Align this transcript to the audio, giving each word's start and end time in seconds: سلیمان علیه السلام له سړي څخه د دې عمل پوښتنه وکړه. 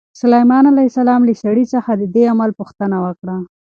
سلیمان 0.21 0.63
علیه 0.71 0.87
السلام 0.89 1.21
له 1.27 1.33
سړي 1.43 1.65
څخه 1.73 1.91
د 1.95 2.03
دې 2.15 2.23
عمل 2.31 2.49
پوښتنه 2.59 2.97
وکړه. 3.05 3.35